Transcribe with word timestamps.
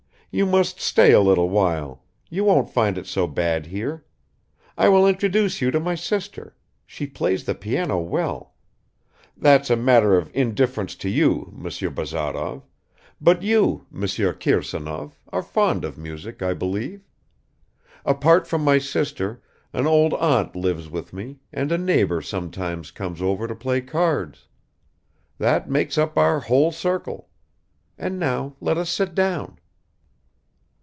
"You 0.33 0.45
must 0.45 0.79
stay 0.79 1.11
a 1.11 1.19
little 1.19 1.49
while; 1.49 2.03
you 2.29 2.45
won't 2.45 2.69
find 2.69 2.97
it 2.97 3.05
so 3.05 3.27
bad 3.27 3.65
here. 3.65 4.05
I 4.77 4.87
will 4.87 5.05
introduce 5.05 5.61
you 5.61 5.71
to 5.71 5.79
my 5.81 5.93
sister; 5.95 6.55
she 6.85 7.05
plays 7.05 7.43
the 7.43 7.53
piano 7.53 7.99
well. 7.99 8.53
That's 9.35 9.69
a 9.69 9.75
matter 9.75 10.17
of 10.17 10.31
indifference 10.33 10.95
to 11.03 11.09
you, 11.09 11.51
Monsieur 11.53 11.89
Bazarov, 11.89 12.63
but 13.19 13.43
you, 13.43 13.85
Monsieur 13.91 14.31
Kirsanov, 14.33 15.19
are 15.33 15.43
fond 15.43 15.83
of 15.83 15.97
music, 15.97 16.41
I 16.41 16.53
believe. 16.53 17.01
Apart 18.05 18.47
from 18.47 18.63
my 18.63 18.77
sister, 18.77 19.41
an 19.73 19.85
old 19.85 20.13
aunt 20.13 20.55
lives 20.55 20.89
with 20.89 21.11
me, 21.11 21.39
and 21.51 21.73
a 21.73 21.77
neighbor 21.77 22.21
sometimes 22.21 22.91
comes 22.91 23.21
over 23.21 23.49
to 23.49 23.53
play 23.55 23.81
cards. 23.81 24.47
That 25.39 25.69
makes 25.69 25.97
up 25.97 26.17
our 26.17 26.39
whole 26.39 26.71
circle. 26.71 27.27
And 27.97 28.17
now 28.17 28.55
let 28.61 28.77
us 28.77 28.89
sit 28.89 29.13
down." 29.13 29.57